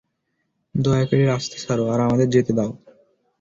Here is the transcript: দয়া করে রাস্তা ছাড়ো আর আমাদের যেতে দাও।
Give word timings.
দয়া 0.75 1.05
করে 1.05 1.23
রাস্তা 1.25 1.55
ছাড়ো 1.63 1.83
আর 1.87 1.99
আমাদের 2.01 2.27
যেতে 2.29 2.51
দাও। 2.53 2.71